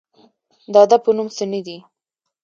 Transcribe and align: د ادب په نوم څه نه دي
د 0.71 0.73
ادب 0.83 1.01
په 1.05 1.11
نوم 1.15 1.27
څه 1.35 1.43
نه 1.51 1.59
دي 1.65 1.77